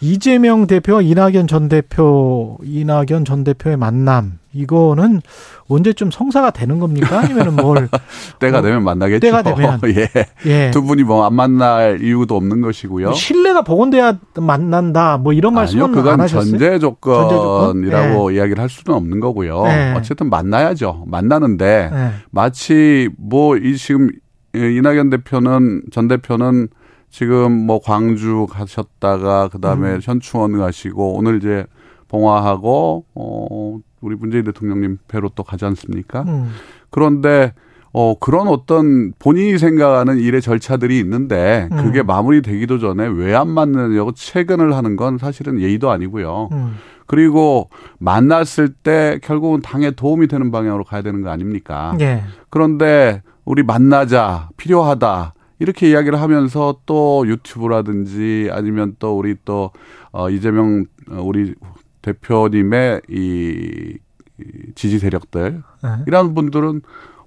이재명 0.00 0.66
대표와 0.66 1.02
이낙연 1.02 1.46
전 1.46 1.68
대표, 1.68 2.58
이낙연 2.64 3.24
전 3.24 3.44
대표의 3.44 3.76
만남, 3.76 4.39
이거는 4.52 5.20
언제쯤 5.68 6.10
성사가 6.10 6.50
되는 6.50 6.80
겁니까? 6.80 7.20
아니면은 7.20 7.54
뭘, 7.56 7.88
때가 8.40 8.58
어, 8.58 8.62
되면 8.62 8.82
만나겠죠. 8.82 9.20
때가 9.20 9.42
되면. 9.42 9.80
예. 9.94 10.08
예. 10.46 10.70
두 10.72 10.82
분이 10.82 11.04
뭐 11.04 11.24
안 11.24 11.34
만날 11.34 12.02
이유도 12.02 12.36
없는 12.36 12.60
것이고요. 12.60 13.12
신뢰가 13.12 13.62
복원돼야 13.62 14.18
만난다, 14.38 15.18
뭐 15.18 15.32
이런 15.32 15.54
말씀은 15.54 15.84
아니요, 15.84 15.96
안 15.98 16.02
그건? 16.18 16.26
전제 16.26 16.78
조건이라고 16.78 18.12
조건? 18.14 18.34
이야기를 18.34 18.60
할 18.60 18.68
수는 18.68 18.96
없는 18.96 19.20
거고요. 19.20 19.62
네. 19.64 19.94
어쨌든 19.96 20.28
만나야죠. 20.30 21.04
만나는데 21.06 21.90
예. 21.92 22.10
마치 22.30 23.08
뭐 23.18 23.56
이 23.56 23.76
지금 23.76 24.10
예, 24.56 24.72
이낙연 24.74 25.10
대표는 25.10 25.82
전 25.92 26.08
대표는 26.08 26.68
지금 27.08 27.52
뭐 27.52 27.80
광주 27.80 28.46
가셨다가 28.50 29.48
그다음에 29.48 29.94
음. 29.94 30.00
현충원 30.02 30.58
가시고 30.58 31.14
오늘 31.16 31.36
이제 31.38 31.64
봉화하고 32.08 33.04
어 33.14 33.78
우리 34.00 34.16
문재인 34.16 34.44
대통령님 34.44 34.98
뵈러 35.08 35.30
또 35.34 35.42
가지 35.42 35.64
않습니까? 35.64 36.22
음. 36.22 36.50
그런데 36.90 37.52
어 37.92 38.14
그런 38.18 38.46
어떤 38.46 39.12
본인이 39.18 39.58
생각하는 39.58 40.18
일의 40.18 40.40
절차들이 40.42 40.98
있는데 41.00 41.68
그게 41.82 42.00
음. 42.00 42.06
마무리되기도 42.06 42.78
전에 42.78 43.06
왜 43.08 43.34
안 43.34 43.48
만나냐고 43.48 44.12
채근을 44.12 44.76
하는 44.76 44.94
건 44.96 45.18
사실은 45.18 45.60
예의도 45.60 45.90
아니고요. 45.90 46.48
음. 46.52 46.76
그리고 47.06 47.68
만났을 47.98 48.68
때 48.68 49.18
결국은 49.24 49.60
당에 49.60 49.90
도움이 49.90 50.28
되는 50.28 50.52
방향으로 50.52 50.84
가야 50.84 51.02
되는 51.02 51.22
거 51.22 51.30
아닙니까? 51.30 51.96
예. 52.00 52.22
그런데 52.50 53.22
우리 53.44 53.64
만나자 53.64 54.48
필요하다 54.56 55.34
이렇게 55.58 55.90
이야기를 55.90 56.20
하면서 56.20 56.76
또 56.86 57.26
유튜브라든지 57.26 58.48
아니면 58.52 58.94
또 59.00 59.18
우리 59.18 59.34
또 59.44 59.72
어, 60.12 60.30
이재명 60.30 60.84
어, 61.10 61.20
우리 61.20 61.54
대표님의 62.02 63.02
이, 63.08 63.98
이 64.38 64.44
지지 64.74 64.98
세력들 64.98 65.62
예. 65.84 65.88
이런 66.06 66.34
분들은 66.34 66.82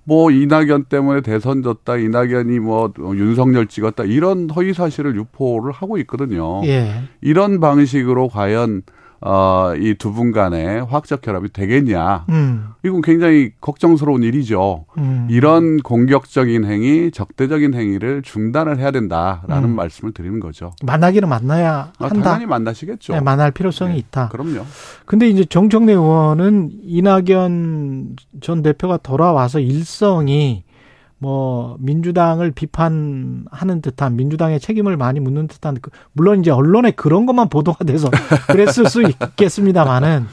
뭐 0.06 0.32
이낙연 0.32 0.86
때문에 0.86 1.22
대선 1.22 1.63
졌다 1.63 1.96
이낙연이 1.96 2.60
뭐 2.60 2.92
윤석열 3.00 3.68
찍었다 3.68 4.03
이런 4.03 4.50
허위 4.50 4.74
사실을 4.74 5.15
유포를 5.15 5.72
하고 5.72 5.98
있거든요. 6.00 6.62
예. 6.65 7.03
이런 7.22 7.60
방식으로 7.60 8.27
과연 8.27 8.84
어, 9.25 9.74
이 9.77 9.96
두 9.96 10.12
분 10.12 10.32
간의 10.34 10.84
화학적 10.86 11.22
결합이 11.22 11.53
되겠냐. 11.53 12.25
음. 12.30 12.68
이건 12.84 13.01
굉장히 13.01 13.51
걱정스러운 13.62 14.22
일이죠. 14.24 14.86
음. 14.98 15.27
이런 15.30 15.77
공격적인 15.77 16.65
행위, 16.65 17.10
적대적인 17.12 17.74
행위를 17.74 18.22
중단을 18.22 18.80
해야 18.80 18.92
된다라는 18.92 19.70
음. 19.70 19.75
말씀을 19.77 20.12
드리는 20.13 20.39
거죠. 20.42 20.72
만나기는 20.84 21.30
만나야 21.30 21.94
아, 21.98 22.06
한다. 22.06 22.22
당연히 22.22 22.46
만나시겠죠. 22.48 23.13
네, 23.13 23.20
만날 23.22 23.51
필요성이 23.51 23.94
네, 23.94 24.00
있다. 24.00 24.27
그럼요. 24.30 24.65
근데 25.06 25.30
이제 25.30 25.46
정청래 25.46 25.94
의원은 25.94 26.72
이낙연 26.84 28.15
전 28.42 28.62
대표가 28.62 28.98
돌아와서 28.98 29.60
일성이 29.60 30.63
뭐 31.24 31.77
민주당을 31.80 32.51
비판하는 32.51 33.82
듯한 33.82 34.18
민주당의 34.18 34.60
책임을 34.60 34.98
많이 34.98 35.22
묻는 35.22 35.48
듯한 35.48 35.77
그- 35.82 35.89
물론 36.12 36.42
이제 36.42 36.51
언론에 36.51 36.92
그런 36.92 37.25
것만 37.25 37.48
보도가 37.48 37.86
돼서 37.86 38.10
그랬을 38.51 38.89
수 38.89 39.01
있겠습니다만은 39.01 40.25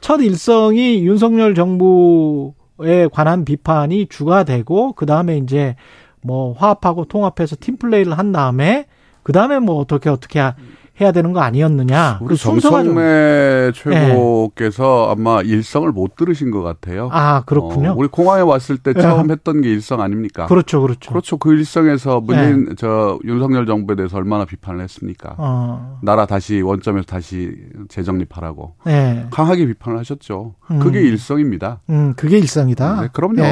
첫 0.00 0.22
일성이 0.22 1.04
윤석열 1.06 1.54
정부에 1.54 3.08
관한 3.12 3.44
비판이 3.44 4.06
주가 4.08 4.44
되고 4.44 4.94
그 4.94 5.04
다음에 5.04 5.36
이제 5.36 5.76
뭐 6.22 6.54
화합하고 6.54 7.04
통합해서 7.04 7.56
팀 7.60 7.76
플레이를 7.76 8.16
한 8.16 8.32
다음에 8.32 8.86
그 9.22 9.32
다음에 9.32 9.58
뭐 9.58 9.76
어떻게 9.76 10.08
어떻게 10.08 10.38
하- 10.40 10.54
해야 11.00 11.12
되는 11.12 11.32
거 11.32 11.40
아니었느냐 11.40 12.18
우리 12.20 12.34
그 12.34 12.36
정성래 12.36 13.72
최고께서 13.72 15.10
아마 15.10 15.40
일성을 15.40 15.90
못 15.92 16.16
들으신 16.16 16.50
것 16.50 16.62
같아요. 16.62 17.08
아, 17.12 17.42
그렇군요. 17.46 17.90
어, 17.90 17.94
우리 17.96 18.08
공항에 18.08 18.42
왔을 18.42 18.76
때 18.76 18.92
예. 18.96 19.00
처음 19.00 19.30
했던 19.30 19.62
게 19.62 19.70
일성 19.70 20.00
아닙니까? 20.00 20.46
그렇죠, 20.46 20.82
그렇죠. 20.82 21.10
그렇죠. 21.10 21.36
그 21.38 21.54
일성에서 21.54 22.20
문재인 22.20 22.74
저 22.76 23.18
윤석열 23.24 23.66
정부에 23.66 23.96
대해서 23.96 24.16
얼마나 24.18 24.44
비판을 24.44 24.82
했습니까? 24.82 25.34
어, 25.38 25.98
나라 26.02 26.26
다시 26.26 26.60
원점에서 26.60 27.06
다시 27.06 27.54
재정립하라고 27.88 28.74
예. 28.88 29.26
강하게 29.30 29.66
비판을 29.66 29.98
하셨죠. 30.00 30.54
음. 30.70 30.78
그게 30.80 31.00
일성입니다. 31.00 31.80
음, 31.88 32.14
그게 32.16 32.38
일상이다. 32.38 33.00
네, 33.00 33.08
그럼요. 33.12 33.42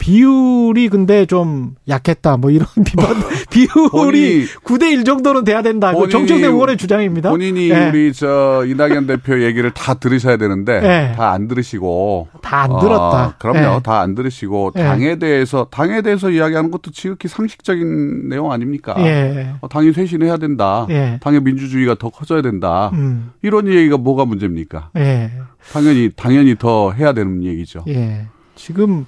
예. 0.00 0.04
비율이 0.04 0.88
근데 0.88 1.26
좀 1.26 1.74
약했다. 1.88 2.36
뭐 2.36 2.50
이런 2.50 2.66
비판, 2.84 3.16
비율이 3.50 3.68
본인이 3.90 4.44
9대 4.64 4.90
1 4.92 5.04
정도는 5.04 5.44
돼야 5.44 5.62
된다. 5.62 5.92
그 5.92 5.98
본인이- 5.98 6.10
정청래 6.10 6.46
의원의 6.46 6.76
주장입니다. 6.76 7.30
본인이 7.30 7.70
예. 7.70 7.88
우리 7.88 8.12
저 8.12 8.64
이낙연 8.66 9.06
대표 9.06 9.42
얘기를 9.42 9.70
다 9.72 9.94
들으셔야 9.94 10.36
되는데 10.36 10.80
예. 10.82 11.16
다안 11.16 11.48
들으시고 11.48 12.28
다 12.42 12.58
안 12.62 12.78
들었다. 12.80 13.18
아, 13.18 13.34
그럼요. 13.38 13.76
예. 13.76 13.80
다안 13.82 14.14
들으시고 14.14 14.72
예. 14.76 14.82
당에 14.82 15.16
대해서 15.18 15.66
당에 15.70 16.02
대해서 16.02 16.30
이야기하는 16.30 16.70
것도 16.70 16.90
지극히 16.90 17.28
상식적인 17.28 18.28
내용 18.28 18.50
아닙니까? 18.52 18.94
예. 18.98 19.52
어, 19.60 19.68
당이 19.68 19.92
쇄신해야 19.92 20.36
된다. 20.38 20.86
예. 20.90 21.18
당의 21.22 21.40
민주주의가 21.42 21.94
더 21.96 22.08
커져야 22.10 22.42
된다. 22.42 22.90
음, 22.94 23.30
이런 23.42 23.68
얘기가 23.68 23.96
뭐가 23.96 24.24
문제입니까? 24.24 24.90
예. 24.96 25.30
당연히 25.72 26.10
당연히 26.16 26.56
더 26.58 26.92
해야 26.92 27.12
되는 27.12 27.42
얘기죠. 27.44 27.84
예. 27.88 28.26
지금 28.56 29.06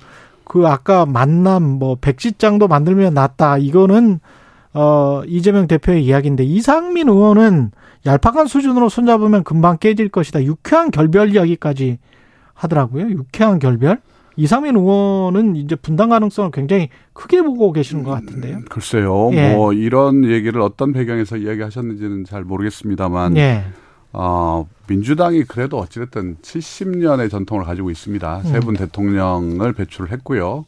그 0.51 0.67
아까 0.67 1.07
만남 1.07 1.63
뭐 1.63 1.95
백지장도 1.95 2.67
만들면 2.67 3.15
낫다. 3.15 3.59
이거는 3.59 4.19
어 4.75 5.23
이재명 5.25 5.69
대표의 5.69 6.05
이야기인데 6.05 6.43
이상민 6.43 7.09
의원은 7.09 7.71
얄팍한 8.05 8.49
수준으로 8.49 8.89
손잡으면 8.89 9.45
금방 9.45 9.79
깨질 9.79 10.09
것이다. 10.09 10.43
유쾌한 10.43 10.91
결별 10.91 11.31
이야기까지 11.37 12.01
하더라고요. 12.53 13.11
유쾌한 13.11 13.61
결별? 13.61 14.01
이상민 14.35 14.75
의원은 14.75 15.55
이제 15.55 15.77
분당 15.77 16.09
가능성을 16.09 16.51
굉장히 16.51 16.89
크게 17.13 17.43
보고 17.43 17.73
계시는 17.73 18.03
것 18.03 18.11
같은데요. 18.11 18.63
글쎄요. 18.71 19.31
예. 19.35 19.55
뭐 19.55 19.73
이런 19.73 20.25
얘기를 20.25 20.61
어떤 20.63 20.93
배경에서 20.93 21.37
이야기하셨는지는 21.37 22.25
잘 22.25 22.43
모르겠습니다만 22.43 23.37
예. 23.37 23.67
어, 24.13 24.69
민주당이 24.89 25.45
그래도 25.45 25.79
어찌됐든 25.79 26.39
70년의 26.43 27.31
전통을 27.31 27.65
가지고 27.65 27.91
있습니다. 27.91 28.43
세 28.43 28.61
분 28.61 28.75
대통령을 28.75 29.73
배출을 29.73 30.11
했고요. 30.13 30.65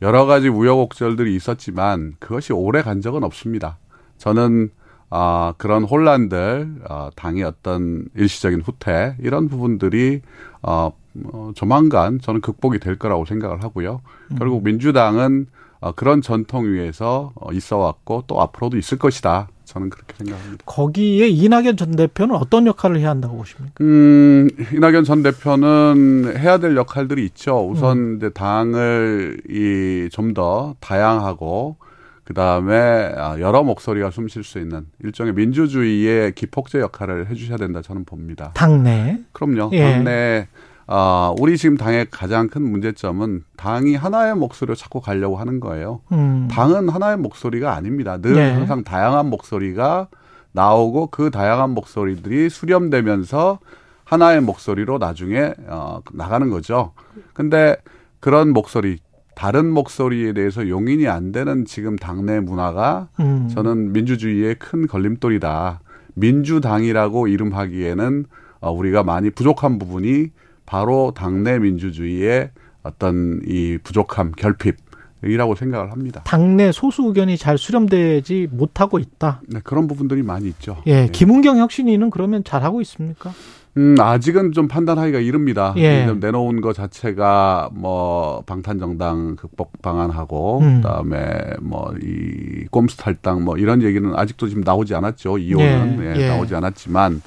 여러 0.00 0.26
가지 0.26 0.48
우여곡절들이 0.48 1.34
있었지만 1.34 2.14
그것이 2.18 2.52
오래 2.52 2.82
간 2.82 3.00
적은 3.02 3.24
없습니다. 3.24 3.78
저는 4.16 4.70
아, 5.10 5.54
그런 5.56 5.84
혼란들, 5.84 6.82
어, 6.88 7.08
당의 7.16 7.42
어떤 7.42 8.04
일시적인 8.14 8.60
후퇴, 8.60 9.16
이런 9.20 9.48
부분들이, 9.48 10.20
어, 10.60 10.92
어, 11.32 11.50
조만간 11.54 12.20
저는 12.20 12.42
극복이 12.42 12.78
될 12.78 12.98
거라고 12.98 13.24
생각을 13.24 13.62
하고요. 13.62 14.02
결국 14.38 14.62
민주당은 14.64 15.46
어, 15.80 15.92
그런 15.92 16.20
전통 16.20 16.70
위에서 16.72 17.32
어, 17.36 17.52
있어 17.52 17.78
왔고 17.78 18.24
또 18.26 18.40
앞으로도 18.42 18.76
있을 18.76 18.98
것이다. 18.98 19.48
저는 19.68 19.90
그렇게 19.90 20.14
생각합니다. 20.16 20.64
거기에 20.64 21.28
이낙연 21.28 21.76
전 21.76 21.94
대표는 21.94 22.34
어떤 22.34 22.66
역할을 22.66 22.98
해야 23.00 23.10
한다고 23.10 23.36
보십니까? 23.36 23.74
음, 23.82 24.48
이낙연 24.74 25.04
전 25.04 25.22
대표는 25.22 26.34
해야 26.38 26.56
될 26.58 26.74
역할들이 26.76 27.24
있죠. 27.26 27.68
우선 27.68 28.16
이제 28.16 28.30
당을 28.30 29.42
이 29.48 30.08
좀 30.10 30.32
더 30.34 30.74
다양하고 30.80 31.76
그 32.24 32.34
다음에 32.34 33.12
여러 33.40 33.62
목소리가 33.62 34.10
숨 34.10 34.28
쉴 34.28 34.42
수 34.44 34.58
있는 34.58 34.86
일종의 35.02 35.32
민주주의의 35.34 36.32
기폭제 36.32 36.80
역할을 36.80 37.28
해주셔야 37.30 37.56
된다 37.58 37.80
저는 37.82 38.04
봅니다. 38.04 38.50
당내. 38.54 39.20
그럼요. 39.32 39.70
예. 39.72 39.82
당내 39.82 40.48
아 40.90 41.34
우리 41.38 41.58
지금 41.58 41.76
당의 41.76 42.06
가장 42.10 42.48
큰 42.48 42.62
문제점은 42.62 43.44
당이 43.56 43.94
하나의 43.94 44.34
목소리로 44.34 44.74
자꾸 44.74 45.02
가려고 45.02 45.36
하는 45.36 45.60
거예요. 45.60 46.00
음. 46.12 46.48
당은 46.50 46.88
하나의 46.88 47.18
목소리가 47.18 47.74
아닙니다. 47.74 48.16
늘 48.16 48.34
네. 48.34 48.52
항상 48.52 48.82
다양한 48.84 49.28
목소리가 49.28 50.08
나오고 50.52 51.08
그 51.08 51.30
다양한 51.30 51.70
목소리들이 51.70 52.48
수렴되면서 52.48 53.58
하나의 54.04 54.40
목소리로 54.40 54.96
나중에 54.96 55.52
어, 55.66 56.00
나가는 56.14 56.48
거죠. 56.48 56.92
근데 57.34 57.76
그런 58.20 58.54
목소리, 58.54 58.98
다른 59.34 59.70
목소리에 59.70 60.32
대해서 60.32 60.68
용인이 60.68 61.06
안 61.06 61.32
되는 61.32 61.66
지금 61.66 61.96
당내 61.96 62.40
문화가 62.40 63.08
음. 63.20 63.48
저는 63.52 63.92
민주주의의 63.92 64.54
큰 64.54 64.86
걸림돌이다. 64.86 65.80
민주당이라고 66.14 67.28
이름하기에는 67.28 68.24
어, 68.60 68.72
우리가 68.72 69.02
많이 69.02 69.28
부족한 69.28 69.78
부분이 69.78 70.30
바로 70.68 71.12
당내 71.16 71.58
민주주의의 71.58 72.50
어떤 72.82 73.40
이 73.46 73.78
부족함, 73.82 74.32
결핍 74.32 74.76
이라고 75.24 75.54
생각을 75.54 75.90
합니다. 75.90 76.20
당내 76.24 76.72
소수 76.72 77.04
의견이 77.04 77.38
잘 77.38 77.56
수렴되지 77.56 78.48
못하고 78.52 78.98
있다. 78.98 79.40
네, 79.48 79.60
그런 79.64 79.88
부분들이 79.88 80.22
많이 80.22 80.46
있죠. 80.48 80.76
예, 80.86 81.06
네. 81.06 81.08
김은경 81.10 81.58
혁신위는 81.58 82.10
그러면 82.10 82.44
잘 82.44 82.62
하고 82.62 82.82
있습니까? 82.82 83.32
음, 83.78 83.96
아직은 83.98 84.52
좀 84.52 84.68
판단하기가 84.68 85.20
이릅니다. 85.20 85.72
예. 85.76 86.04
내놓은 86.06 86.60
것 86.60 86.74
자체가 86.74 87.70
뭐 87.72 88.42
방탄정당 88.46 89.36
극복 89.36 89.80
방안하고 89.82 90.58
음. 90.60 90.76
그다음에 90.82 91.54
뭐 91.62 91.92
이 92.02 92.66
꼼수 92.70 92.96
탈당 92.98 93.44
뭐 93.44 93.56
이런 93.56 93.82
얘기는 93.82 94.14
아직도 94.14 94.48
지금 94.48 94.62
나오지 94.64 94.94
않았죠. 94.94 95.38
이혼은 95.38 95.98
예, 96.02 96.16
예, 96.16 96.20
예. 96.24 96.28
나오지 96.28 96.54
않았지만 96.54 97.22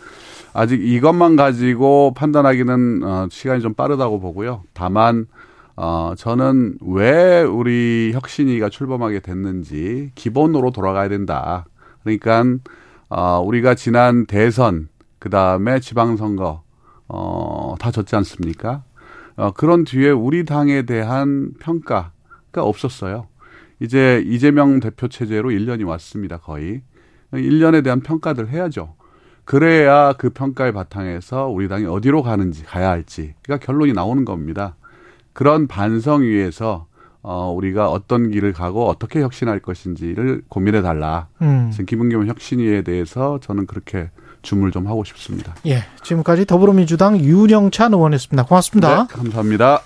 아직 0.53 0.83
이것만 0.83 1.35
가지고 1.35 2.13
판단하기는 2.15 3.03
어, 3.03 3.27
시간이 3.29 3.61
좀 3.61 3.73
빠르다고 3.73 4.19
보고요. 4.19 4.63
다만 4.73 5.27
어, 5.75 6.13
저는 6.17 6.77
왜 6.81 7.41
우리 7.41 8.11
혁신이가 8.13 8.69
출범하게 8.69 9.21
됐는지 9.21 10.11
기본으로 10.15 10.71
돌아가야 10.71 11.09
된다. 11.09 11.65
그러니까 12.03 12.43
어, 13.09 13.41
우리가 13.41 13.75
지난 13.75 14.25
대선 14.25 14.89
그 15.19 15.29
다음에 15.29 15.79
지방선거 15.79 16.63
어, 17.07 17.75
다 17.79 17.91
졌지 17.91 18.15
않습니까? 18.17 18.83
어, 19.35 19.51
그런 19.51 19.85
뒤에 19.85 20.09
우리 20.09 20.45
당에 20.45 20.83
대한 20.83 21.53
평가가 21.59 22.11
없었어요. 22.55 23.27
이제 23.79 24.21
이재명 24.25 24.79
대표 24.79 25.07
체제로 25.07 25.49
1년이 25.49 25.87
왔습니다. 25.87 26.37
거의. 26.37 26.81
1년에 27.33 27.83
대한 27.83 28.01
평가들 28.01 28.49
해야죠. 28.49 28.95
그래야 29.45 30.13
그 30.13 30.29
평가의 30.29 30.71
바탕에서 30.71 31.47
우리 31.47 31.67
당이 31.67 31.85
어디로 31.85 32.23
가는지 32.23 32.63
가야 32.63 32.89
할지 32.89 33.33
그러니까 33.43 33.65
결론이 33.65 33.93
나오는 33.93 34.25
겁니다. 34.25 34.75
그런 35.33 35.67
반성 35.67 36.21
위에서 36.23 36.87
어 37.23 37.51
우리가 37.51 37.89
어떤 37.89 38.31
길을 38.31 38.53
가고 38.53 38.87
어떻게 38.87 39.21
혁신할 39.21 39.59
것인지를 39.59 40.43
고민해 40.47 40.81
달라. 40.81 41.27
음. 41.41 41.69
지금 41.71 41.85
김은겸 41.85 42.27
혁신위에 42.27 42.81
대해서 42.81 43.39
저는 43.41 43.67
그렇게 43.67 44.09
주문을 44.41 44.71
좀 44.71 44.87
하고 44.87 45.03
싶습니다. 45.03 45.55
예. 45.67 45.83
지금까지 46.03 46.45
더불어민주당 46.45 47.19
윤영찬 47.19 47.93
의원이었습니다. 47.93 48.43
고맙습니다. 48.43 49.03
네, 49.03 49.13
감사합니다. 49.13 49.79